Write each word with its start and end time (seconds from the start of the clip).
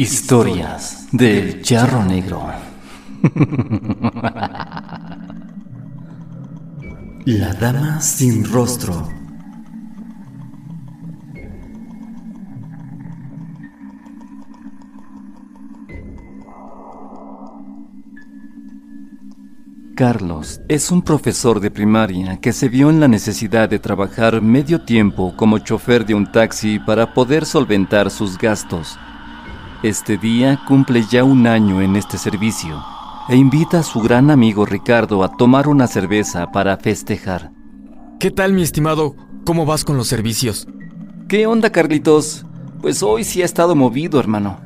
Historias 0.00 1.08
del 1.12 1.60
Charro 1.60 2.02
Negro. 2.02 2.50
La 7.26 7.52
dama 7.52 8.00
sin 8.00 8.50
rostro. 8.50 9.19
Carlos 20.00 20.62
es 20.66 20.90
un 20.90 21.02
profesor 21.02 21.60
de 21.60 21.70
primaria 21.70 22.38
que 22.40 22.54
se 22.54 22.70
vio 22.70 22.88
en 22.88 23.00
la 23.00 23.06
necesidad 23.06 23.68
de 23.68 23.78
trabajar 23.78 24.40
medio 24.40 24.80
tiempo 24.80 25.34
como 25.36 25.58
chofer 25.58 26.06
de 26.06 26.14
un 26.14 26.32
taxi 26.32 26.78
para 26.78 27.12
poder 27.12 27.44
solventar 27.44 28.10
sus 28.10 28.38
gastos. 28.38 28.98
Este 29.82 30.16
día 30.16 30.58
cumple 30.66 31.04
ya 31.12 31.22
un 31.22 31.46
año 31.46 31.82
en 31.82 31.96
este 31.96 32.16
servicio 32.16 32.82
e 33.28 33.36
invita 33.36 33.80
a 33.80 33.82
su 33.82 34.00
gran 34.00 34.30
amigo 34.30 34.64
Ricardo 34.64 35.22
a 35.22 35.36
tomar 35.36 35.68
una 35.68 35.86
cerveza 35.86 36.50
para 36.50 36.78
festejar. 36.78 37.52
¿Qué 38.18 38.30
tal, 38.30 38.54
mi 38.54 38.62
estimado? 38.62 39.16
¿Cómo 39.44 39.66
vas 39.66 39.84
con 39.84 39.98
los 39.98 40.08
servicios? 40.08 40.66
¿Qué 41.28 41.46
onda, 41.46 41.68
Carlitos? 41.72 42.46
Pues 42.80 43.02
hoy 43.02 43.22
sí 43.22 43.42
ha 43.42 43.44
estado 43.44 43.74
movido, 43.76 44.18
hermano. 44.18 44.62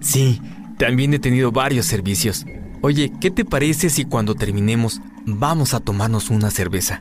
Sí, 0.00 0.40
también 0.78 1.12
he 1.12 1.18
tenido 1.18 1.52
varios 1.52 1.84
servicios. 1.84 2.46
Oye, 2.80 3.12
¿qué 3.20 3.30
te 3.30 3.44
parece 3.44 3.90
si 3.90 4.04
cuando 4.04 4.34
terminemos 4.36 5.00
vamos 5.26 5.74
a 5.74 5.80
tomarnos 5.80 6.30
una 6.30 6.50
cerveza? 6.50 7.00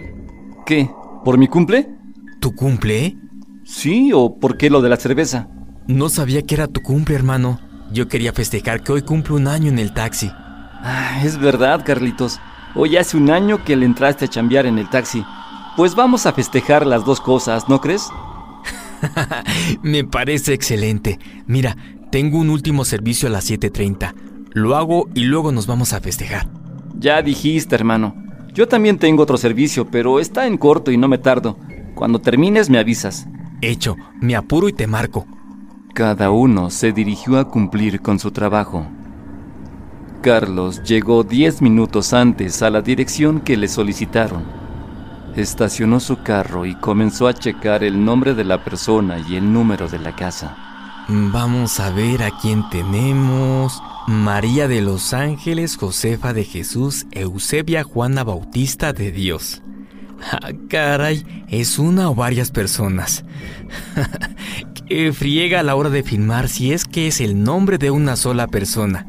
¿Qué? 0.65 0.89
¿Por 1.23 1.37
mi 1.37 1.47
cumple? 1.47 1.87
¿Tu 2.39 2.55
cumple? 2.55 3.15
Sí, 3.63 4.11
¿o 4.13 4.39
por 4.39 4.57
qué 4.57 4.69
lo 4.69 4.81
de 4.81 4.89
la 4.89 4.97
cerveza? 4.97 5.49
No 5.87 6.09
sabía 6.09 6.41
que 6.41 6.55
era 6.55 6.67
tu 6.67 6.81
cumple, 6.81 7.15
hermano. 7.15 7.59
Yo 7.91 8.07
quería 8.07 8.33
festejar 8.33 8.81
que 8.81 8.91
hoy 8.91 9.01
cumple 9.03 9.35
un 9.35 9.47
año 9.47 9.69
en 9.69 9.77
el 9.77 9.93
taxi. 9.93 10.31
Ah, 10.33 11.21
es 11.23 11.37
verdad, 11.37 11.83
Carlitos. 11.85 12.39
Hoy 12.75 12.97
hace 12.97 13.15
un 13.15 13.29
año 13.29 13.63
que 13.63 13.75
le 13.75 13.85
entraste 13.85 14.25
a 14.25 14.27
chambear 14.27 14.65
en 14.65 14.79
el 14.79 14.89
taxi. 14.89 15.23
Pues 15.75 15.93
vamos 15.93 16.25
a 16.25 16.33
festejar 16.33 16.87
las 16.87 17.05
dos 17.05 17.21
cosas, 17.21 17.69
¿no 17.69 17.79
crees? 17.81 18.09
Me 19.83 20.03
parece 20.03 20.53
excelente. 20.53 21.19
Mira, 21.45 21.77
tengo 22.11 22.39
un 22.39 22.49
último 22.49 22.83
servicio 22.83 23.27
a 23.27 23.31
las 23.31 23.49
7.30. 23.49 24.13
Lo 24.57 24.75
hago 24.75 25.07
y 25.13 25.25
luego 25.25 25.51
nos 25.51 25.67
vamos 25.67 25.93
a 25.93 26.01
festejar. 26.01 26.47
Ya 26.97 27.21
dijiste, 27.21 27.75
hermano. 27.75 28.15
Yo 28.55 28.67
también 28.67 28.97
tengo 28.97 29.21
otro 29.21 29.37
servicio, 29.37 29.85
pero 29.85 30.19
está 30.19 30.47
en 30.47 30.57
corto 30.57 30.89
y 30.89 30.97
no 30.97 31.07
me 31.07 31.19
tardo. 31.19 31.59
Cuando 31.93 32.17
termines 32.17 32.67
me 32.67 32.79
avisas. 32.79 33.27
Hecho, 33.61 33.97
me 34.19 34.35
apuro 34.35 34.67
y 34.67 34.73
te 34.73 34.87
marco. 34.87 35.27
Cada 35.93 36.31
uno 36.31 36.71
se 36.71 36.91
dirigió 36.91 37.37
a 37.37 37.47
cumplir 37.47 38.01
con 38.01 38.17
su 38.17 38.31
trabajo. 38.31 38.87
Carlos 40.23 40.81
llegó 40.81 41.23
diez 41.23 41.61
minutos 41.61 42.11
antes 42.13 42.63
a 42.63 42.71
la 42.71 42.81
dirección 42.81 43.41
que 43.41 43.57
le 43.57 43.67
solicitaron. 43.67 44.43
Estacionó 45.35 45.99
su 45.99 46.23
carro 46.23 46.65
y 46.65 46.73
comenzó 46.73 47.27
a 47.27 47.35
checar 47.35 47.83
el 47.83 48.03
nombre 48.03 48.33
de 48.33 48.43
la 48.43 48.63
persona 48.63 49.19
y 49.19 49.35
el 49.35 49.53
número 49.53 49.87
de 49.87 49.99
la 49.99 50.15
casa. 50.15 50.66
Vamos 51.09 51.79
a 51.79 51.89
ver 51.89 52.21
a 52.21 52.31
quién 52.37 52.69
tenemos. 52.69 53.81
María 54.07 54.67
de 54.67 54.81
los 54.81 55.13
Ángeles, 55.13 55.77
Josefa 55.77 56.33
de 56.33 56.43
Jesús, 56.43 57.05
Eusebia 57.11 57.83
Juana 57.83 58.25
Bautista 58.25 58.91
de 58.91 59.13
Dios. 59.13 59.61
Ah, 60.31 60.51
caray, 60.67 61.45
¿es 61.47 61.79
una 61.79 62.09
o 62.09 62.15
varias 62.15 62.51
personas? 62.51 63.23
Qué 64.89 65.13
friega 65.13 65.61
a 65.61 65.63
la 65.63 65.75
hora 65.75 65.89
de 65.89 66.03
filmar 66.03 66.49
si 66.49 66.73
es 66.73 66.83
que 66.83 67.07
es 67.07 67.21
el 67.21 67.41
nombre 67.41 67.77
de 67.77 67.89
una 67.89 68.17
sola 68.17 68.47
persona. 68.47 69.07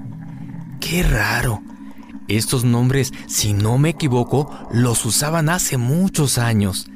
Qué 0.81 1.03
raro. 1.03 1.63
Estos 2.29 2.63
nombres, 2.63 3.13
si 3.27 3.55
no 3.55 3.77
me 3.77 3.91
equivoco, 3.91 4.57
los 4.71 5.05
usaban 5.05 5.49
hace 5.49 5.79
muchos 5.79 6.39
años. 6.39 6.89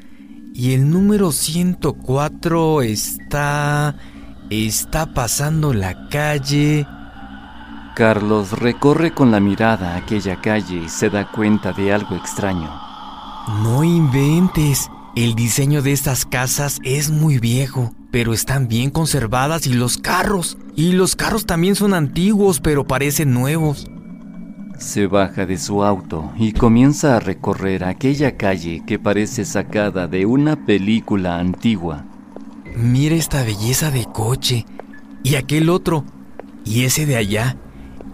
Y 0.54 0.74
el 0.74 0.90
número 0.90 1.32
104 1.32 2.82
está... 2.82 3.96
está 4.52 5.06
pasando 5.06 5.72
la 5.72 6.08
calle... 6.08 6.86
Carlos 7.94 8.52
recorre 8.52 9.12
con 9.12 9.30
la 9.30 9.38
mirada 9.38 9.96
aquella 9.96 10.40
calle 10.40 10.76
y 10.86 10.88
se 10.88 11.10
da 11.10 11.30
cuenta 11.30 11.72
de 11.72 11.92
algo 11.92 12.16
extraño. 12.16 12.70
No 13.62 13.84
inventes. 13.84 14.90
El 15.14 15.34
diseño 15.34 15.82
de 15.82 15.92
estas 15.92 16.24
casas 16.24 16.78
es 16.84 17.10
muy 17.10 17.38
viejo, 17.38 17.92
pero 18.10 18.32
están 18.32 18.66
bien 18.66 18.88
conservadas 18.88 19.66
y 19.66 19.74
los 19.74 19.98
carros. 19.98 20.56
Y 20.74 20.92
los 20.92 21.16
carros 21.16 21.44
también 21.44 21.74
son 21.74 21.92
antiguos, 21.92 22.60
pero 22.60 22.86
parecen 22.86 23.34
nuevos. 23.34 23.86
Se 24.78 25.06
baja 25.06 25.44
de 25.44 25.58
su 25.58 25.84
auto 25.84 26.32
y 26.36 26.52
comienza 26.52 27.16
a 27.16 27.20
recorrer 27.20 27.84
aquella 27.84 28.38
calle 28.38 28.82
que 28.86 28.98
parece 28.98 29.44
sacada 29.44 30.06
de 30.06 30.24
una 30.24 30.64
película 30.64 31.38
antigua. 31.38 32.06
Mira 32.74 33.14
esta 33.14 33.42
belleza 33.42 33.90
de 33.90 34.06
coche. 34.06 34.66
Y 35.22 35.36
aquel 35.36 35.70
otro. 35.70 36.04
Y 36.64 36.84
ese 36.84 37.06
de 37.06 37.16
allá. 37.16 37.56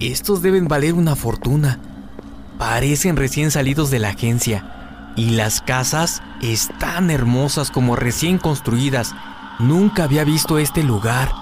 Estos 0.00 0.42
deben 0.42 0.68
valer 0.68 0.94
una 0.94 1.16
fortuna. 1.16 1.80
Parecen 2.58 3.16
recién 3.16 3.50
salidos 3.50 3.90
de 3.90 3.98
la 3.98 4.10
agencia. 4.10 5.12
Y 5.16 5.30
las 5.30 5.60
casas 5.60 6.22
están 6.42 7.10
hermosas 7.10 7.70
como 7.70 7.96
recién 7.96 8.38
construidas. 8.38 9.14
Nunca 9.58 10.04
había 10.04 10.24
visto 10.24 10.58
este 10.58 10.82
lugar. 10.82 11.32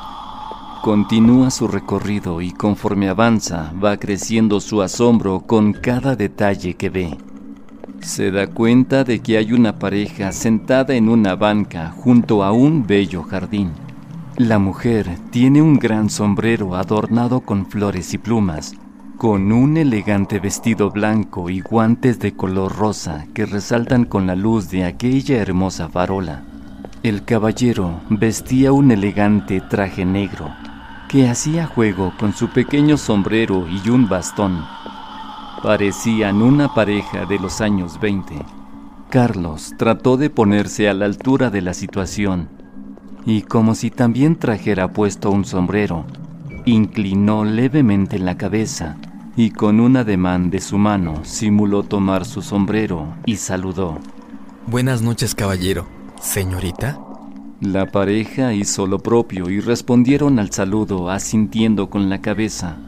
Continúa 0.83 1.51
su 1.51 1.67
recorrido 1.69 2.41
y 2.41 2.53
conforme 2.53 3.09
avanza 3.09 3.73
va 3.83 3.97
creciendo 3.97 4.61
su 4.61 4.83
asombro 4.83 5.41
con 5.41 5.73
cada 5.73 6.15
detalle 6.17 6.75
que 6.75 6.91
ve. 6.91 7.19
Se 8.01 8.31
da 8.31 8.47
cuenta 8.47 9.05
de 9.05 9.21
que 9.21 9.37
hay 9.37 9.53
una 9.53 9.79
pareja 9.79 10.33
sentada 10.33 10.95
en 10.95 11.09
una 11.09 11.35
banca 11.35 11.91
junto 11.91 12.45
a 12.45 12.53
un 12.53 12.87
bello 12.87 13.23
jardín. 13.23 13.73
La 14.37 14.59
mujer 14.59 15.19
tiene 15.31 15.63
un 15.63 15.79
gran 15.79 16.11
sombrero 16.11 16.77
adornado 16.77 17.41
con 17.41 17.67
flores 17.67 18.15
y 18.15 18.19
plumas, 18.19 18.75
con 19.17 19.51
un 19.51 19.77
elegante 19.77 20.39
vestido 20.39 20.91
blanco 20.91 21.49
y 21.49 21.61
guantes 21.61 22.19
de 22.19 22.35
color 22.35 22.77
rosa 22.77 23.27
que 23.33 23.47
resaltan 23.47 24.05
con 24.05 24.27
la 24.27 24.37
luz 24.37 24.71
de 24.71 24.85
aquella 24.85 25.39
hermosa 25.39 25.89
farola. 25.89 26.45
El 27.03 27.25
caballero 27.25 28.01
vestía 28.11 28.73
un 28.73 28.91
elegante 28.91 29.61
traje 29.61 30.05
negro 30.05 30.51
que 31.09 31.29
hacía 31.29 31.67
juego 31.67 32.13
con 32.19 32.33
su 32.33 32.49
pequeño 32.49 32.97
sombrero 32.97 33.67
y 33.69 33.89
un 33.89 34.09
bastón. 34.09 34.65
Parecían 35.67 36.43
una 36.43 36.73
pareja 36.75 37.27
de 37.27 37.41
los 37.41 37.61
años 37.61 37.99
20. 37.99 38.37
Carlos 39.11 39.75
trató 39.77 40.17
de 40.17 40.31
ponerse 40.31 40.89
a 40.89 40.95
la 40.95 41.07
altura 41.07 41.51
de 41.51 41.61
la 41.61 41.75
situación 41.75 42.49
y 43.25 43.43
como 43.43 43.75
si 43.75 43.91
también 43.91 44.37
trajera 44.37 44.93
puesto 44.93 45.33
un 45.33 45.45
sombrero, 45.45 46.05
inclinó 46.67 47.45
levemente 47.45 48.21
la 48.21 48.37
cabeza 48.37 48.97
y 49.37 49.51
con 49.51 49.81
un 49.81 49.97
ademán 49.97 50.51
de 50.51 50.61
su 50.61 50.79
mano 50.79 51.25
simuló 51.25 51.83
tomar 51.83 52.27
su 52.27 52.43
sombrero 52.43 53.17
y 53.27 53.35
saludó. 53.35 53.99
Buenas 54.69 55.03
noches, 55.03 55.35
caballero. 55.35 55.89
¿Señorita? 56.23 57.01
La 57.61 57.87
pareja 57.87 58.55
hizo 58.55 58.87
lo 58.87 59.01
propio 59.01 59.51
y 59.51 59.59
respondieron 59.59 60.39
al 60.39 60.53
saludo 60.53 61.11
asintiendo 61.11 61.91
con 61.91 62.09
la 62.09 62.21
cabeza. 62.21 62.79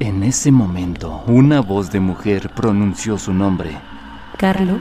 En 0.00 0.22
ese 0.22 0.50
momento, 0.50 1.22
una 1.26 1.60
voz 1.60 1.92
de 1.92 2.00
mujer 2.00 2.50
pronunció 2.56 3.18
su 3.18 3.34
nombre. 3.34 3.76
Carlos. 4.38 4.80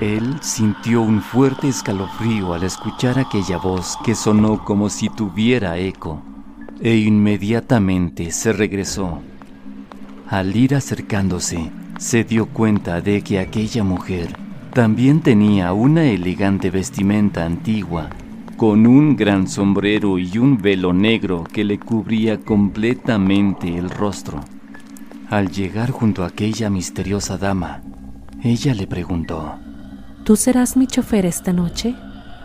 Él 0.00 0.34
sintió 0.40 1.00
un 1.00 1.22
fuerte 1.22 1.68
escalofrío 1.68 2.52
al 2.52 2.64
escuchar 2.64 3.20
aquella 3.20 3.56
voz 3.58 3.96
que 4.04 4.16
sonó 4.16 4.64
como 4.64 4.90
si 4.90 5.08
tuviera 5.08 5.78
eco, 5.78 6.20
e 6.80 6.96
inmediatamente 6.96 8.32
se 8.32 8.52
regresó. 8.52 9.22
Al 10.28 10.56
ir 10.56 10.74
acercándose, 10.74 11.70
se 11.98 12.24
dio 12.24 12.46
cuenta 12.46 13.00
de 13.00 13.22
que 13.22 13.38
aquella 13.38 13.84
mujer 13.84 14.36
también 14.72 15.20
tenía 15.20 15.72
una 15.72 16.02
elegante 16.02 16.68
vestimenta 16.70 17.44
antigua, 17.44 18.10
con 18.62 18.86
un 18.86 19.16
gran 19.16 19.48
sombrero 19.48 20.20
y 20.20 20.38
un 20.38 20.56
velo 20.56 20.92
negro 20.92 21.42
que 21.42 21.64
le 21.64 21.80
cubría 21.80 22.38
completamente 22.38 23.76
el 23.76 23.90
rostro. 23.90 24.38
Al 25.28 25.50
llegar 25.50 25.90
junto 25.90 26.22
a 26.22 26.28
aquella 26.28 26.70
misteriosa 26.70 27.36
dama, 27.38 27.82
ella 28.40 28.72
le 28.72 28.86
preguntó, 28.86 29.58
¿Tú 30.22 30.36
serás 30.36 30.76
mi 30.76 30.86
chofer 30.86 31.26
esta 31.26 31.52
noche? 31.52 31.96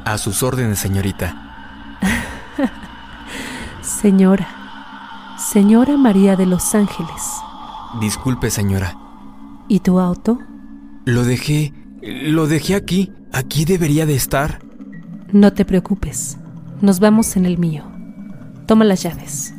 A 0.05 0.17
sus 0.17 0.41
órdenes, 0.41 0.79
señorita. 0.79 1.99
señora, 3.83 4.47
señora 5.37 5.97
María 5.97 6.35
de 6.35 6.47
los 6.47 6.73
Ángeles. 6.73 7.43
Disculpe, 8.01 8.49
señora. 8.49 8.97
¿Y 9.67 9.81
tu 9.81 9.99
auto? 9.99 10.39
Lo 11.05 11.23
dejé, 11.25 11.73
lo 12.01 12.47
dejé 12.47 12.73
aquí. 12.73 13.11
Aquí 13.31 13.65
debería 13.65 14.07
de 14.07 14.15
estar. 14.15 14.66
No 15.33 15.51
te 15.51 15.65
preocupes. 15.65 16.37
Nos 16.81 16.99
vamos 16.99 17.35
en 17.35 17.45
el 17.45 17.57
mío. 17.57 17.83
Toma 18.65 18.85
las 18.85 19.03
llaves. 19.03 19.53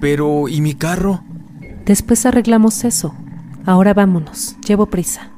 Pero, 0.00 0.48
¿y 0.48 0.60
mi 0.60 0.74
carro? 0.74 1.22
Después 1.84 2.24
arreglamos 2.24 2.84
eso. 2.84 3.14
Ahora 3.66 3.94
vámonos. 3.94 4.56
Llevo 4.66 4.86
prisa. 4.86 5.30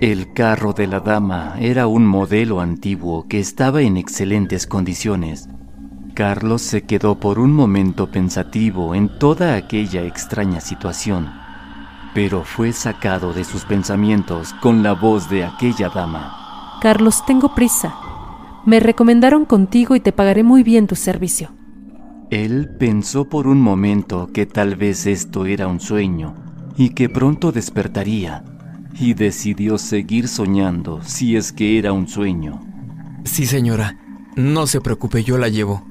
El 0.00 0.32
carro 0.32 0.72
de 0.72 0.86
la 0.86 1.00
dama 1.00 1.56
era 1.58 1.86
un 1.86 2.06
modelo 2.06 2.60
antiguo 2.60 3.26
que 3.28 3.40
estaba 3.40 3.82
en 3.82 3.96
excelentes 3.96 4.66
condiciones. 4.66 5.48
Carlos 6.14 6.62
se 6.62 6.82
quedó 6.82 7.18
por 7.18 7.40
un 7.40 7.52
momento 7.52 8.10
pensativo 8.10 8.94
en 8.94 9.18
toda 9.18 9.56
aquella 9.56 10.02
extraña 10.02 10.60
situación, 10.60 11.32
pero 12.14 12.44
fue 12.44 12.72
sacado 12.72 13.32
de 13.32 13.42
sus 13.42 13.64
pensamientos 13.64 14.54
con 14.60 14.84
la 14.84 14.92
voz 14.92 15.28
de 15.28 15.44
aquella 15.44 15.88
dama. 15.88 16.78
Carlos, 16.80 17.24
tengo 17.26 17.54
prisa. 17.54 17.94
Me 18.66 18.80
recomendaron 18.80 19.44
contigo 19.44 19.94
y 19.94 20.00
te 20.00 20.12
pagaré 20.12 20.42
muy 20.42 20.62
bien 20.62 20.86
tu 20.86 20.96
servicio. 20.96 21.50
Él 22.30 22.70
pensó 22.78 23.28
por 23.28 23.46
un 23.46 23.60
momento 23.60 24.30
que 24.32 24.46
tal 24.46 24.76
vez 24.76 25.06
esto 25.06 25.44
era 25.44 25.68
un 25.68 25.80
sueño 25.80 26.34
y 26.76 26.90
que 26.90 27.08
pronto 27.08 27.52
despertaría 27.52 28.42
y 28.98 29.14
decidió 29.14 29.76
seguir 29.76 30.28
soñando 30.28 31.02
si 31.02 31.36
es 31.36 31.52
que 31.52 31.78
era 31.78 31.92
un 31.92 32.08
sueño. 32.08 32.60
Sí, 33.24 33.46
señora. 33.46 33.98
No 34.36 34.66
se 34.66 34.80
preocupe, 34.80 35.22
yo 35.22 35.38
la 35.38 35.48
llevo. 35.48 35.86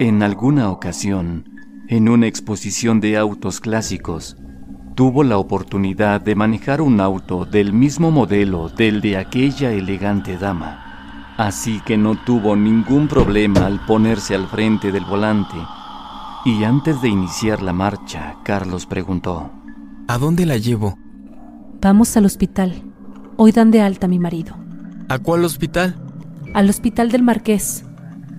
En 0.00 0.22
alguna 0.22 0.70
ocasión, 0.70 1.48
en 1.88 2.08
una 2.08 2.26
exposición 2.26 3.00
de 3.00 3.16
autos 3.16 3.60
clásicos, 3.60 4.36
tuvo 4.94 5.22
la 5.22 5.38
oportunidad 5.38 6.20
de 6.20 6.34
manejar 6.34 6.80
un 6.80 7.00
auto 7.00 7.44
del 7.44 7.72
mismo 7.72 8.10
modelo 8.10 8.68
del 8.68 9.00
de 9.00 9.16
aquella 9.16 9.72
elegante 9.72 10.36
dama. 10.36 10.87
Así 11.38 11.80
que 11.86 11.96
no 11.96 12.16
tuvo 12.16 12.56
ningún 12.56 13.06
problema 13.06 13.64
al 13.64 13.78
ponerse 13.86 14.34
al 14.34 14.48
frente 14.48 14.90
del 14.90 15.04
volante. 15.04 15.54
Y 16.44 16.64
antes 16.64 17.00
de 17.00 17.08
iniciar 17.08 17.62
la 17.62 17.72
marcha, 17.72 18.38
Carlos 18.42 18.86
preguntó, 18.86 19.52
¿A 20.08 20.18
dónde 20.18 20.46
la 20.46 20.56
llevo? 20.56 20.98
Vamos 21.80 22.16
al 22.16 22.24
hospital. 22.24 22.82
Hoy 23.36 23.52
dan 23.52 23.70
de 23.70 23.82
alta 23.82 24.06
a 24.06 24.08
mi 24.08 24.18
marido. 24.18 24.56
¿A 25.08 25.20
cuál 25.20 25.44
hospital? 25.44 25.94
Al 26.54 26.68
hospital 26.68 27.12
del 27.12 27.22
Marqués. 27.22 27.84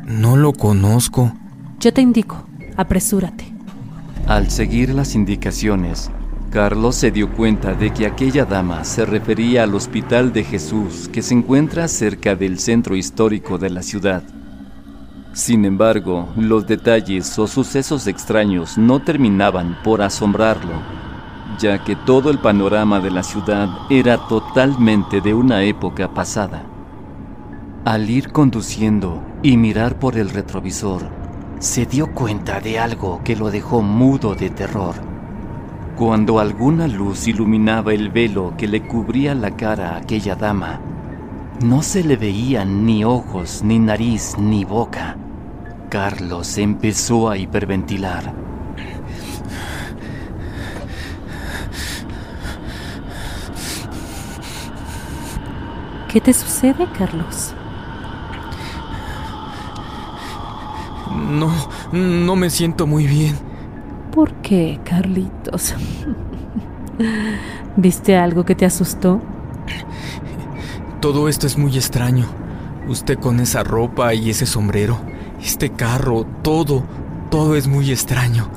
No 0.06 0.36
lo 0.36 0.52
conozco. 0.52 1.32
Yo 1.80 1.94
te 1.94 2.02
indico. 2.02 2.44
Apresúrate. 2.76 3.46
Al 4.28 4.52
seguir 4.52 4.94
las 4.94 5.16
indicaciones, 5.16 6.12
Carlos 6.52 6.96
se 6.96 7.12
dio 7.12 7.32
cuenta 7.32 7.74
de 7.74 7.92
que 7.92 8.06
aquella 8.06 8.46
dama 8.46 8.84
se 8.84 9.06
refería 9.06 9.64
al 9.64 9.76
Hospital 9.76 10.34
de 10.34 10.44
Jesús 10.44 11.08
que 11.08 11.22
se 11.22 11.34
encuentra 11.36 11.88
cerca 11.88 12.36
del 12.36 12.60
centro 12.60 12.96
histórico 12.96 13.58
de 13.58 13.70
la 13.70 13.84
ciudad. 13.84 14.24
Sin 15.34 15.64
embargo, 15.66 16.30
los 16.36 16.66
detalles 16.66 17.38
o 17.38 17.48
sucesos 17.48 18.08
extraños 18.08 18.78
no 18.78 19.00
terminaban 19.00 19.78
por 19.84 20.02
asombrarlo 20.02 21.00
ya 21.58 21.84
que 21.84 21.96
todo 21.96 22.30
el 22.30 22.40
panorama 22.40 23.00
de 23.00 23.12
la 23.12 23.24
ciudad 23.24 23.70
era 23.90 24.18
totalmente 24.28 25.22
de 25.22 25.34
una 25.34 25.64
época 25.64 26.14
pasada. 26.14 26.64
Al 27.86 28.10
ir 28.10 28.32
conduciendo 28.32 29.22
y 29.42 29.58
mirar 29.58 29.98
por 30.00 30.18
el 30.18 30.30
retrovisor, 30.30 31.10
se 31.60 31.86
dio 31.86 32.14
cuenta 32.14 32.60
de 32.60 32.80
algo 32.80 33.22
que 33.24 33.36
lo 33.36 33.50
dejó 33.50 33.82
mudo 33.82 34.36
de 34.36 34.50
terror. 34.50 35.09
Cuando 36.00 36.40
alguna 36.40 36.88
luz 36.88 37.28
iluminaba 37.28 37.94
el 37.94 38.08
velo 38.08 38.54
que 38.58 38.70
le 38.70 38.88
cubría 38.88 39.36
la 39.36 39.58
cara 39.58 39.96
a 39.96 39.98
aquella 39.98 40.34
dama, 40.34 40.80
no 41.62 41.84
se 41.84 42.06
le 42.06 42.16
veían 42.16 42.86
ni 42.86 43.04
ojos, 43.04 43.64
ni 43.66 43.80
nariz, 43.80 44.38
ni 44.38 44.64
boca. 44.64 45.18
Carlos 45.90 46.58
empezó 46.58 47.30
a 47.30 47.38
hiperventilar 47.38 48.34
¿Qué 56.08 56.22
te 56.22 56.32
sucede, 56.34 56.88
Carlos? 56.98 57.54
No, 61.12 61.52
no 61.92 62.36
me 62.38 62.50
siento 62.50 62.88
muy 62.88 63.06
bien. 63.06 63.49
¿Por 64.12 64.34
qué, 64.42 64.80
Carlitos? 64.84 65.76
¿Viste 67.76 68.18
algo 68.18 68.44
que 68.44 68.56
te 68.56 68.66
asustó? 68.66 69.22
Todo 71.00 71.30
esto 71.30 71.48
es 71.48 71.58
muy 71.58 71.76
extraño. 71.76 72.26
Usted 72.88 73.20
con 73.20 73.40
esa 73.40 73.64
ropa 73.64 74.14
y 74.14 74.32
ese 74.32 74.46
sombrero, 74.46 75.00
este 75.42 75.70
carro, 75.70 76.26
todo, 76.42 76.84
todo 77.30 77.56
es 77.56 77.68
muy 77.68 77.92
extraño. 77.92 78.50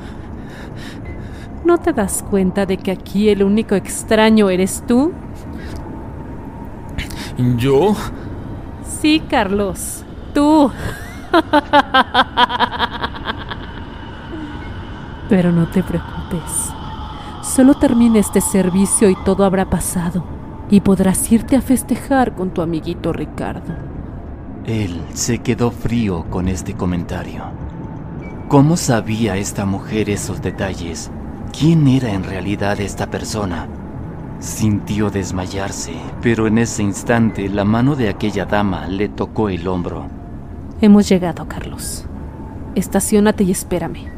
¿No 1.63 1.77
te 1.77 1.93
das 1.93 2.23
cuenta 2.29 2.65
de 2.65 2.77
que 2.77 2.91
aquí 2.91 3.29
el 3.29 3.43
único 3.43 3.75
extraño 3.75 4.49
eres 4.49 4.83
tú? 4.85 5.13
¿Yo? 7.57 7.95
Sí, 9.01 9.21
Carlos. 9.29 10.03
Tú. 10.33 10.71
Pero 15.29 15.51
no 15.51 15.67
te 15.67 15.83
preocupes. 15.83 16.71
Solo 17.41 17.73
termine 17.73 18.19
este 18.19 18.41
servicio 18.41 19.09
y 19.09 19.15
todo 19.25 19.43
habrá 19.43 19.69
pasado. 19.69 20.23
Y 20.69 20.81
podrás 20.81 21.31
irte 21.31 21.55
a 21.55 21.61
festejar 21.61 22.35
con 22.35 22.51
tu 22.51 22.61
amiguito 22.61 23.11
Ricardo. 23.13 23.73
Él 24.65 25.01
se 25.13 25.39
quedó 25.39 25.71
frío 25.71 26.25
con 26.29 26.47
este 26.47 26.73
comentario. 26.73 27.43
¿Cómo 28.47 28.77
sabía 28.77 29.35
esta 29.35 29.65
mujer 29.65 30.09
esos 30.09 30.41
detalles? 30.41 31.11
¿Quién 31.57 31.87
era 31.87 32.11
en 32.11 32.23
realidad 32.23 32.79
esta 32.79 33.09
persona? 33.09 33.67
Sintió 34.39 35.09
desmayarse, 35.09 35.93
pero 36.21 36.47
en 36.47 36.57
ese 36.57 36.81
instante 36.81 37.49
la 37.49 37.65
mano 37.65 37.95
de 37.95 38.09
aquella 38.09 38.45
dama 38.45 38.87
le 38.87 39.09
tocó 39.09 39.49
el 39.49 39.67
hombro. 39.67 40.05
Hemos 40.81 41.09
llegado, 41.09 41.47
Carlos. 41.47 42.05
Estaciónate 42.75 43.43
y 43.43 43.51
espérame. 43.51 44.12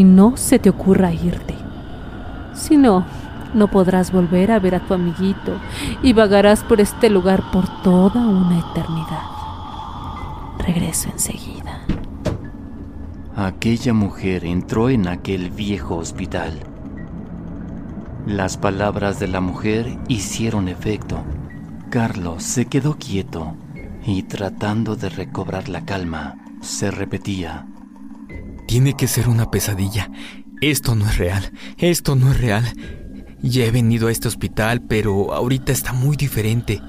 Y 0.00 0.04
no 0.04 0.38
se 0.38 0.58
te 0.58 0.70
ocurra 0.70 1.12
irte. 1.12 1.54
Si 2.54 2.76
no, 2.76 3.04
no 3.52 3.68
podrás 3.68 4.12
volver 4.12 4.50
a 4.50 4.58
ver 4.58 4.74
a 4.74 4.80
tu 4.80 4.94
amiguito 4.94 5.52
y 6.02 6.12
vagarás 6.14 6.64
por 6.64 6.80
este 6.80 7.10
lugar 7.10 7.50
por 7.50 7.68
toda 7.82 8.26
una 8.26 8.58
eternidad. 8.58 9.22
Regreso 10.58 11.10
enseguida. 11.10 11.80
Aquella 13.36 13.92
mujer 13.92 14.44
entró 14.44 14.88
en 14.88 15.06
aquel 15.08 15.50
viejo 15.50 15.96
hospital 15.96 16.60
las 18.26 18.58
palabras 18.58 19.18
de 19.18 19.28
la 19.28 19.40
mujer 19.40 19.98
hicieron 20.06 20.68
efecto. 20.68 21.24
Carlos 21.88 22.42
se 22.42 22.66
quedó 22.66 22.96
quieto 22.96 23.54
y 24.06 24.22
tratando 24.24 24.94
de 24.94 25.08
recobrar 25.08 25.68
la 25.68 25.84
calma, 25.84 26.36
se 26.60 26.90
repetía. 26.90 27.66
Tiene 28.70 28.94
que 28.94 29.08
ser 29.08 29.28
una 29.28 29.50
pesadilla. 29.50 30.12
Esto 30.60 30.94
no 30.94 31.04
es 31.06 31.18
real. 31.18 31.50
Esto 31.78 32.14
no 32.14 32.30
es 32.30 32.40
real. 32.40 32.64
Ya 33.42 33.64
he 33.64 33.72
venido 33.72 34.06
a 34.06 34.12
este 34.12 34.28
hospital, 34.28 34.80
pero 34.82 35.34
ahorita 35.34 35.72
está 35.72 35.92
muy 35.92 36.16
diferente. 36.16 36.80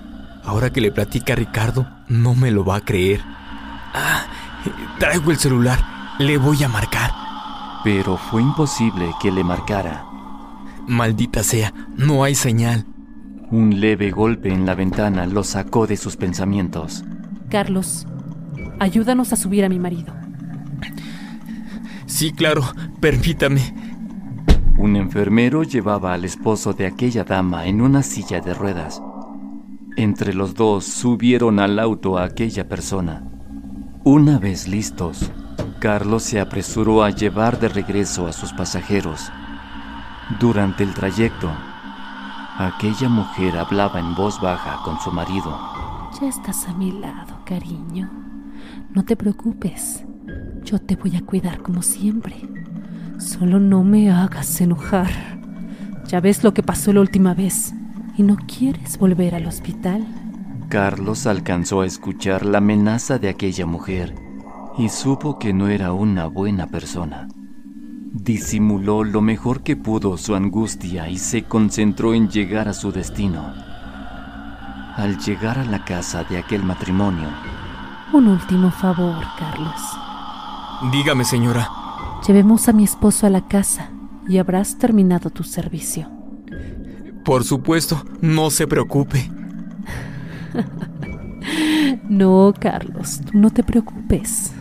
Ahora 0.44 0.70
que 0.70 0.80
le 0.80 0.92
platica 0.92 1.34
a 1.34 1.38
Ricardo, 1.38 1.90
no 2.08 2.36
me 2.36 2.52
lo 2.52 2.64
va 2.64 2.76
a 2.76 2.86
creer. 2.86 3.22
Ah, 3.26 4.28
traigo 5.00 5.32
el 5.32 5.38
celular. 5.38 5.80
Le 6.20 6.38
voy 6.38 6.64
a 6.64 6.68
marcar. 6.68 7.10
Pero 7.84 8.16
fue 8.16 8.44
imposible 8.44 9.10
que 9.20 9.32
le 9.32 9.44
marcara. 9.44 10.06
Maldita 10.88 11.42
sea, 11.42 11.74
no 11.98 12.24
hay 12.24 12.36
señal. 12.36 12.86
Un 13.50 13.82
leve 13.82 14.12
golpe 14.12 14.54
en 14.54 14.68
la 14.68 14.76
ventana 14.76 15.26
lo 15.26 15.44
sacó 15.44 15.88
de 15.88 15.98
sus 15.98 16.16
pensamientos. 16.16 17.04
Carlos, 17.50 18.06
ayúdanos 18.78 19.34
a 19.34 19.36
subir 19.36 19.66
a 19.66 19.70
mi 19.70 19.80
marido. 19.80 20.21
Sí, 22.12 22.34
claro, 22.34 22.64
permítame. 23.00 23.74
Un 24.78 24.98
enfermero 24.98 25.64
llevaba 25.64 26.14
al 26.14 26.26
esposo 26.26 26.74
de 26.74 26.86
aquella 26.86 27.24
dama 27.24 27.66
en 27.66 27.82
una 27.82 28.04
silla 28.04 28.42
de 28.42 28.54
ruedas. 28.54 29.02
Entre 29.96 30.34
los 30.34 30.54
dos 30.54 30.84
subieron 30.84 31.60
al 31.60 31.80
auto 31.80 32.18
a 32.18 32.26
aquella 32.26 32.68
persona. 32.68 33.24
Una 34.04 34.40
vez 34.40 34.68
listos, 34.68 35.32
Carlos 35.80 36.24
se 36.24 36.42
apresuró 36.42 37.04
a 37.04 37.12
llevar 37.12 37.60
de 37.60 37.70
regreso 37.70 38.28
a 38.28 38.34
sus 38.34 38.52
pasajeros. 38.52 39.32
Durante 40.38 40.84
el 40.84 40.94
trayecto, 40.94 41.50
aquella 42.58 43.08
mujer 43.08 43.58
hablaba 43.58 44.00
en 44.00 44.14
voz 44.16 44.40
baja 44.42 44.84
con 44.84 45.00
su 45.00 45.12
marido. 45.14 45.58
Ya 46.20 46.28
estás 46.28 46.68
a 46.68 46.74
mi 46.74 46.92
lado, 46.92 47.40
cariño. 47.46 48.12
No 48.94 49.06
te 49.06 49.16
preocupes. 49.16 50.04
Yo 50.64 50.80
te 50.80 50.96
voy 50.96 51.16
a 51.16 51.22
cuidar 51.22 51.62
como 51.62 51.82
siempre. 51.82 52.36
Solo 53.18 53.60
no 53.60 53.84
me 53.84 54.12
hagas 54.12 54.62
enojar. 54.62 55.10
Ya 56.08 56.20
ves 56.20 56.44
lo 56.44 56.54
que 56.54 56.64
pasó 56.64 56.94
la 56.94 57.02
última 57.02 57.34
vez 57.34 57.74
y 58.18 58.24
no 58.24 58.38
quieres 58.48 58.98
volver 58.98 59.36
al 59.36 59.46
hospital. 59.48 60.06
Carlos 60.70 61.28
alcanzó 61.28 61.82
a 61.82 61.86
escuchar 61.86 62.46
la 62.46 62.60
amenaza 62.60 63.20
de 63.20 63.30
aquella 63.30 63.66
mujer 63.66 64.16
y 64.78 64.90
supo 64.90 65.38
que 65.38 65.54
no 65.54 65.68
era 65.68 65.94
una 65.94 66.28
buena 66.28 66.68
persona. 66.68 67.28
Disimuló 68.14 69.04
lo 69.04 69.22
mejor 69.22 69.64
que 69.64 69.76
pudo 69.76 70.18
su 70.18 70.36
angustia 70.36 71.10
y 71.10 71.18
se 71.18 71.44
concentró 71.44 72.14
en 72.14 72.30
llegar 72.30 72.68
a 72.68 72.74
su 72.74 72.92
destino. 72.92 73.54
Al 74.96 75.18
llegar 75.18 75.58
a 75.60 75.66
la 75.66 75.84
casa 75.86 76.24
de 76.24 76.38
aquel 76.38 76.64
matrimonio, 76.64 77.30
Un 78.14 78.28
último 78.28 78.70
favor, 78.72 79.24
Carlos. 79.40 80.11
Dígame, 80.90 81.26
señora. 81.26 81.70
Llevemos 82.26 82.68
a 82.68 82.74
mi 82.74 82.84
esposo 82.84 83.28
a 83.28 83.30
la 83.30 83.48
casa 83.48 83.90
y 84.28 84.38
habrás 84.38 84.78
terminado 84.78 85.30
tu 85.30 85.44
servicio. 85.44 86.08
Por 87.24 87.44
supuesto, 87.44 88.04
no 88.22 88.50
se 88.50 88.68
preocupe. 88.68 89.30
No, 92.08 92.54
Carlos, 92.60 93.22
tú 93.26 93.38
no 93.38 93.52
te 93.52 93.64
preocupes. 93.64 94.52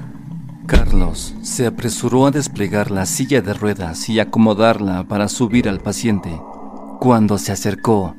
Carlos 0.66 1.34
se 1.42 1.66
apresuró 1.66 2.26
a 2.26 2.30
desplegar 2.30 2.92
la 2.92 3.06
silla 3.06 3.42
de 3.42 3.54
ruedas 3.54 4.08
y 4.08 4.20
acomodarla 4.20 5.02
para 5.08 5.28
subir 5.28 5.68
al 5.68 5.80
paciente. 5.80 6.40
Cuando 7.00 7.38
se 7.38 7.50
acercó, 7.50 8.14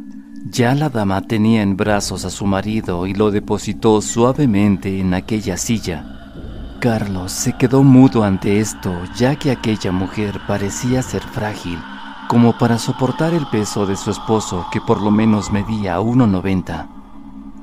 ya 0.50 0.76
la 0.76 0.90
dama 0.90 1.22
tenía 1.22 1.62
en 1.62 1.78
brazos 1.78 2.26
a 2.26 2.30
su 2.30 2.46
marido 2.46 3.08
y 3.08 3.14
lo 3.14 3.32
depositó 3.32 4.02
suavemente 4.02 5.00
en 5.00 5.14
aquella 5.14 5.56
silla. 5.56 6.21
Carlos 6.82 7.32
se 7.32 7.54
quedó 7.54 7.84
mudo 7.84 8.24
ante 8.24 8.60
esto, 8.60 8.92
ya 9.16 9.36
que 9.36 9.52
aquella 9.52 9.92
mujer 9.92 10.42
parecía 10.48 11.04
ser 11.04 11.22
frágil, 11.22 11.78
como 12.28 12.58
para 12.58 12.80
soportar 12.80 13.36
el 13.36 13.46
peso 13.46 13.86
de 13.86 13.96
su 13.96 14.10
esposo, 14.10 14.66
que 14.72 14.82
por 14.82 15.00
lo 15.00 15.12
menos 15.12 15.52
medía 15.52 16.00
1,90. 16.00 16.88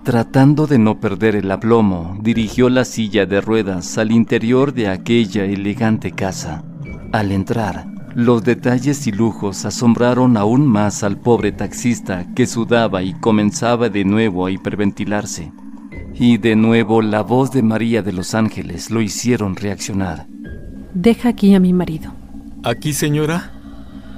Tratando 0.04 0.68
de 0.68 0.78
no 0.78 1.00
perder 1.00 1.34
el 1.34 1.50
aplomo, 1.50 2.16
dirigió 2.20 2.68
la 2.68 2.84
silla 2.84 3.26
de 3.26 3.40
ruedas 3.40 3.98
al 3.98 4.12
interior 4.12 4.72
de 4.72 4.88
aquella 4.88 5.44
elegante 5.44 6.12
casa. 6.12 6.62
Al 7.10 7.32
entrar, 7.32 7.88
los 8.14 8.44
detalles 8.44 9.04
y 9.08 9.10
lujos 9.10 9.64
asombraron 9.64 10.36
aún 10.36 10.64
más 10.64 11.02
al 11.02 11.18
pobre 11.18 11.50
taxista 11.50 12.24
que 12.36 12.46
sudaba 12.46 13.02
y 13.02 13.14
comenzaba 13.14 13.88
de 13.88 14.04
nuevo 14.04 14.46
a 14.46 14.52
hiperventilarse. 14.52 15.50
Y 16.18 16.38
de 16.38 16.56
nuevo 16.56 17.00
la 17.00 17.22
voz 17.22 17.52
de 17.52 17.62
María 17.62 18.02
de 18.02 18.12
los 18.12 18.34
Ángeles 18.34 18.90
lo 18.90 19.00
hicieron 19.00 19.54
reaccionar. 19.54 20.26
Deja 20.92 21.28
aquí 21.28 21.54
a 21.54 21.60
mi 21.60 21.72
marido. 21.72 22.12
¿Aquí, 22.64 22.92
señora? 22.92 23.52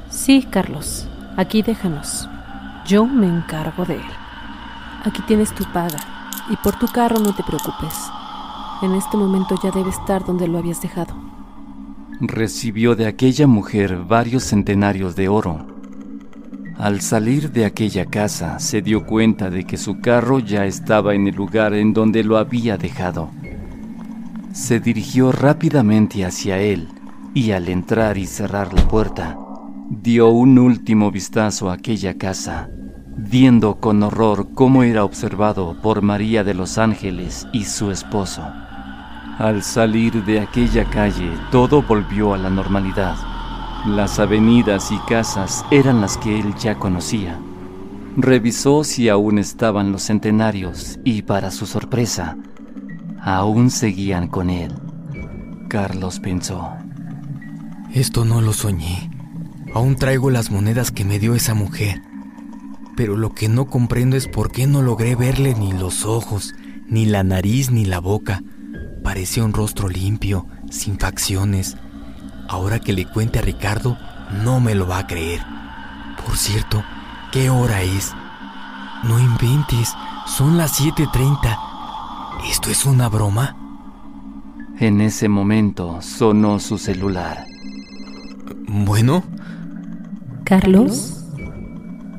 Sí, 0.09 0.47
Carlos, 0.50 1.09
aquí 1.37 1.62
déjanos. 1.62 2.28
Yo 2.87 3.04
me 3.04 3.26
encargo 3.26 3.85
de 3.85 3.97
él. 3.97 4.11
Aquí 5.04 5.21
tienes 5.26 5.54
tu 5.54 5.64
paga 5.73 5.99
y 6.50 6.57
por 6.57 6.78
tu 6.78 6.87
carro 6.87 7.19
no 7.19 7.35
te 7.35 7.42
preocupes. 7.42 7.95
En 8.83 8.95
este 8.95 9.16
momento 9.16 9.57
ya 9.62 9.71
debe 9.71 9.90
estar 9.90 10.25
donde 10.25 10.49
lo 10.49 10.59
habías 10.59 10.80
dejado. 10.80 11.14
Recibió 12.21 12.97
de 12.97 13.07
aquella 13.07 13.47
mujer 13.47 14.04
varios 14.04 14.45
centenarios 14.45 15.16
de 15.16 15.28
oro. 15.28 15.66
Al 16.81 17.03
salir 17.03 17.53
de 17.53 17.67
aquella 17.67 18.07
casa 18.07 18.59
se 18.59 18.81
dio 18.81 19.05
cuenta 19.05 19.51
de 19.51 19.65
que 19.65 19.77
su 19.77 20.01
carro 20.01 20.39
ya 20.39 20.65
estaba 20.65 21.15
en 21.15 21.27
el 21.27 21.35
lugar 21.35 21.75
en 21.75 21.93
donde 21.93 22.25
lo 22.25 22.39
había 22.39 22.79
dejado. 22.79 23.29
Se 24.55 24.81
dirigió 24.81 25.31
rápidamente 25.31 26.25
hacia 26.25 26.59
él 26.59 26.89
y 27.35 27.51
al 27.51 27.69
entrar 27.69 28.17
y 28.17 28.27
cerrar 28.27 28.73
la 28.73 28.89
puerta, 28.89 29.37
dio 29.91 30.31
un 30.31 30.59
último 30.59 31.11
vistazo 31.11 31.69
a 31.71 31.75
aquella 31.75 32.17
casa, 32.17 32.71
viendo 33.15 33.79
con 33.79 34.03
horror 34.03 34.49
cómo 34.55 34.83
era 34.83 35.05
observado 35.05 35.77
por 35.83 36.01
María 36.01 36.45
de 36.45 36.55
los 36.55 36.79
Ángeles 36.79 37.47
y 37.53 37.65
su 37.65 37.91
esposo. 37.91 38.43
Al 39.39 39.63
salir 39.63 40.25
de 40.25 40.41
aquella 40.41 40.87
calle, 40.87 41.31
todo 41.51 41.83
volvió 41.83 42.33
a 42.33 42.39
la 42.39 42.49
normalidad. 42.49 43.30
Las 43.87 44.19
avenidas 44.19 44.93
y 44.93 44.99
casas 45.09 45.65
eran 45.71 46.03
las 46.03 46.19
que 46.19 46.39
él 46.39 46.55
ya 46.57 46.75
conocía. 46.75 47.41
Revisó 48.15 48.85
si 48.85 49.09
aún 49.09 49.39
estaban 49.39 49.91
los 49.91 50.03
centenarios 50.03 50.99
y, 51.03 51.23
para 51.23 51.51
su 51.51 51.65
sorpresa, 51.65 52.37
aún 53.23 53.71
seguían 53.71 54.29
con 54.29 54.51
él. 54.51 54.75
Carlos 55.69 56.21
pensó. 56.21 56.71
Esto 57.95 58.27
no 58.27 58.43
lo 58.43 58.53
soñé. 58.53 59.11
Aún 59.73 59.97
traigo 59.97 60.29
las 60.29 60.51
monedas 60.51 60.91
que 60.91 61.07
me 61.07 61.19
dio 61.19 61.35
esa 61.35 61.55
mujer. 61.55 62.03
Pero 62.97 63.17
lo 63.17 63.33
que 63.33 63.49
no 63.49 63.67
comprendo 63.67 64.19
es 64.19 64.29
por 64.29 64.53
qué 64.53 64.67
no 64.67 64.83
logré 64.83 65.17
verle 65.17 65.55
ni 65.55 65.73
los 65.73 66.05
ojos, 66.05 66.55
ni 66.87 67.07
la 67.07 67.25
nariz, 67.25 67.71
ni 67.71 67.87
la 67.87 67.99
boca. 67.99 68.43
Parecía 69.03 69.43
un 69.43 69.55
rostro 69.55 69.89
limpio, 69.89 70.47
sin 70.71 70.99
facciones. 70.99 71.79
Ahora 72.50 72.80
que 72.80 72.92
le 72.92 73.07
cuente 73.07 73.38
a 73.38 73.42
Ricardo, 73.42 73.97
no 74.42 74.59
me 74.59 74.75
lo 74.75 74.88
va 74.88 74.99
a 74.99 75.07
creer. 75.07 75.40
Por 76.26 76.37
cierto, 76.37 76.83
¿qué 77.30 77.49
hora 77.49 77.83
es? 77.83 78.12
No 79.04 79.21
inventes, 79.21 79.95
son 80.26 80.59
las 80.59 80.80
7.30. 80.80 82.50
¿Esto 82.50 82.71
es 82.71 82.87
una 82.87 83.09
broma? 83.09 83.54
En 84.80 85.00
ese 85.00 85.28
momento 85.28 86.02
sonó 86.02 86.59
su 86.59 86.76
celular. 86.76 87.45
Bueno, 88.66 89.23
Carlos, 90.42 91.25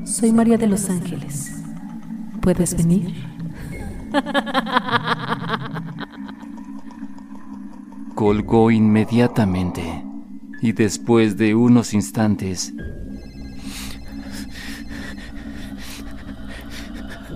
soy 0.05 0.31
María 0.31 0.57
de 0.57 0.67
los 0.67 0.89
Ángeles. 0.89 1.61
¿Puedes 2.39 2.77
venir? 2.77 3.13
Colgó 8.15 8.71
inmediatamente 8.71 10.05
y 10.62 10.72
después 10.74 11.38
de 11.38 11.56
unos 11.56 11.94
instantes 11.94 12.74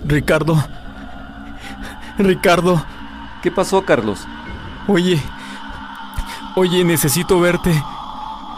Ricardo. 0.06 0.64
Ricardo, 2.18 2.86
¿Qué 3.42 3.52
pasó, 3.52 3.84
Carlos? 3.86 4.26
oye. 4.88 5.20
Oye, 6.56 6.84
necesito 6.86 7.40
verte. 7.40 7.72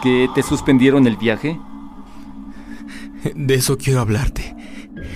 ¿Que 0.02 0.28
te 0.34 0.42
suspendieron 0.42 1.06
el 1.06 1.16
viaje? 1.16 1.58
De 3.34 3.54
eso 3.54 3.76
quiero 3.76 4.00
hablarte. 4.00 4.54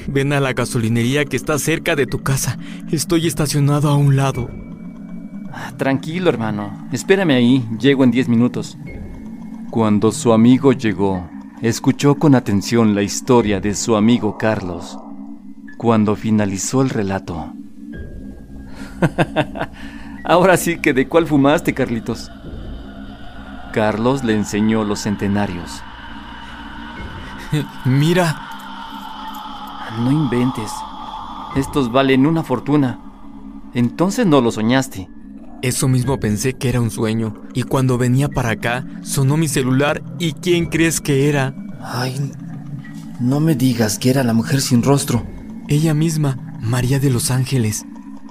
Ven 0.09 0.33
a 0.33 0.41
la 0.41 0.53
gasolinería 0.53 1.25
que 1.25 1.37
está 1.37 1.59
cerca 1.59 1.95
de 1.95 2.07
tu 2.07 2.23
casa. 2.23 2.59
Estoy 2.91 3.29
estacionado 3.29 3.89
a 3.89 3.97
un 3.97 4.17
lado. 4.17 4.51
Tranquilo, 5.77 6.29
hermano. 6.29 6.89
Espérame 6.93 7.31
ahí, 7.31 7.65
llego 7.79 8.03
en 8.03 8.11
10 8.11 8.29
minutos. 8.29 8.77
Cuando 9.73 10.13
su 10.13 10.35
amigo 10.35 10.75
llegó, 10.75 11.31
escuchó 11.63 12.17
con 12.17 12.35
atención 12.35 12.95
la 12.95 13.01
historia 13.01 13.59
de 13.59 13.75
su 13.75 13.97
amigo 13.97 14.37
Carlos. 14.37 14.99
Cuando 15.79 16.15
finalizó 16.15 16.83
el 16.83 16.91
relato. 16.91 17.55
Ahora 20.25 20.59
sí 20.59 20.77
que 20.77 20.93
de 20.93 21.09
cuál 21.09 21.27
fumaste, 21.27 21.73
Carlitos. 21.73 22.31
Carlos 23.73 24.23
le 24.25 24.35
enseñó 24.35 24.85
los 24.85 25.01
centenarios. 25.01 25.83
Mira, 27.87 28.37
No 30.01 30.13
inventes. 30.13 30.71
Estos 31.57 31.91
valen 31.91 32.27
una 32.27 32.43
fortuna. 32.43 32.99
Entonces 33.73 34.27
no 34.27 34.43
lo 34.43 34.53
soñaste. 34.53 35.09
Eso 35.63 35.87
mismo 35.87 36.19
pensé 36.19 36.55
que 36.55 36.69
era 36.69 36.81
un 36.81 36.91
sueño. 36.91 37.35
Y 37.55 37.63
cuando 37.63 37.97
venía 37.97 38.29
para 38.29 38.51
acá, 38.51 38.85
sonó 39.03 39.37
mi 39.37 39.47
celular. 39.47 40.03
¿Y 40.19 40.33
quién 40.33 40.67
crees 40.67 41.01
que 41.01 41.29
era? 41.29 41.55
Ay, 41.81 42.33
no 43.21 43.39
me 43.39 43.55
digas 43.55 43.99
que 43.99 44.11
era 44.11 44.25
la 44.25 44.35
mujer 44.35 44.61
sin 44.61 44.83
rostro. 44.83 45.25
Ella 45.69 45.95
misma, 45.95 46.59
María 46.61 46.99
de 46.99 47.11
los 47.11 47.31
Ángeles. 47.31 47.85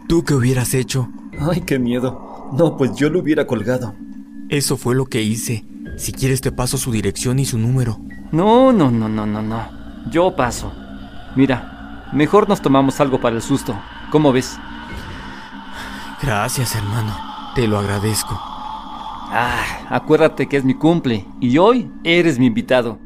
¿Tú 0.08 0.26
qué 0.26 0.34
hubieras 0.34 0.74
hecho? 0.74 1.10
Ay, 1.40 1.62
qué 1.62 1.80
miedo. 1.80 2.52
No, 2.58 2.76
pues 2.76 2.96
yo 2.96 3.10
lo 3.10 3.20
hubiera 3.20 3.48
colgado. 3.48 3.96
Eso 4.50 4.76
fue 4.76 4.94
lo 4.94 5.06
que 5.06 5.22
hice. 5.22 5.66
Si 5.98 6.12
quieres 6.12 6.42
te 6.42 6.52
paso 6.52 6.78
su 6.78 6.92
dirección 6.92 7.40
y 7.40 7.46
su 7.46 7.58
número. 7.58 7.98
No, 8.34 8.74
no, 8.74 8.92
no, 8.92 9.08
no, 9.08 9.26
no, 9.26 9.42
no. 9.42 9.68
Yo 10.12 10.36
paso. 10.36 10.74
Mira, 11.38 12.10
mejor 12.12 12.50
nos 12.50 12.62
tomamos 12.62 13.00
algo 13.00 13.22
para 13.22 13.38
el 13.38 13.42
susto. 13.42 13.80
¿Cómo 14.12 14.34
ves? 14.34 14.58
Gracias, 16.22 16.75
hermano. 16.75 17.16
Te 17.56 17.68
lo 17.68 17.80
agradezco. 17.80 18.40
Ah, 19.34 19.88
acuérdate 19.90 20.48
que 20.48 20.58
es 20.58 20.63
mi 20.63 20.75
cumple 20.75 21.25
y 21.40 21.58
hoy 21.58 21.90
eres 22.04 22.38
mi 22.38 22.48
invitado. 22.48 23.00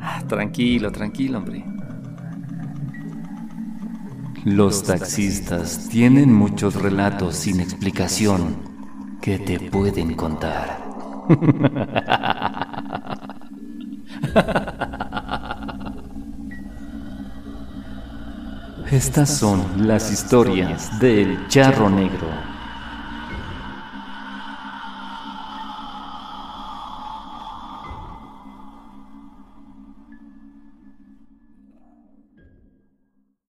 Ah, 0.00 0.22
tranquilo, 0.28 0.92
tranquilo, 0.92 1.38
hombre. 1.38 1.64
Los 4.44 4.84
taxistas 4.84 5.88
tienen 5.88 6.32
muchos 6.32 6.76
relatos 6.76 7.34
sin 7.34 7.60
explicación 7.60 8.56
que 9.20 9.38
te 9.38 9.58
pueden 9.58 10.14
contar. 10.14 10.86
Estas 18.90 19.28
son 19.36 19.86
las 19.86 20.10
historias 20.10 20.98
del 20.98 21.46
charro 21.48 21.90
negro. 21.90 22.57